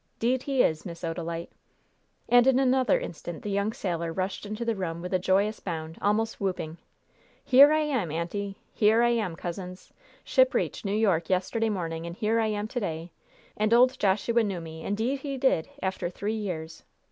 'Deed 0.17 0.41
he 0.41 0.63
is, 0.63 0.83
Miss 0.83 1.03
Odalite!" 1.03 1.51
And 2.27 2.47
in 2.47 2.57
another 2.57 2.99
instant 2.99 3.43
the 3.43 3.51
young 3.51 3.71
sailor 3.71 4.11
rushed 4.11 4.47
into 4.47 4.65
the 4.65 4.75
room 4.75 4.99
with 4.99 5.13
a 5.13 5.19
joyous 5.19 5.59
bound, 5.59 5.99
almost 6.01 6.41
whooping: 6.41 6.79
"Here 7.43 7.71
I 7.71 7.81
am, 7.81 8.09
auntie! 8.09 8.57
Here 8.73 9.03
I 9.03 9.09
am, 9.09 9.35
cousins! 9.35 9.93
Ship 10.23 10.51
reached 10.55 10.85
New 10.85 10.95
York 10.97 11.29
yesterday 11.29 11.69
morning, 11.69 12.07
and 12.07 12.15
here 12.15 12.39
I 12.39 12.47
am 12.47 12.67
to 12.69 12.79
day! 12.79 13.11
And 13.55 13.75
old 13.75 13.99
Joshua 13.99 14.41
knew 14.43 14.59
me! 14.59 14.83
Indeed 14.83 15.19
he 15.19 15.37
did, 15.37 15.69
after 15.83 16.09
three 16.09 16.33
years. 16.33 16.81